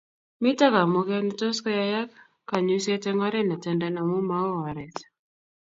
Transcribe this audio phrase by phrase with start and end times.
[0.41, 2.09] mito kamugeet netos koyayak
[2.49, 4.97] kanyuiset eng oret netenden amu maoo oret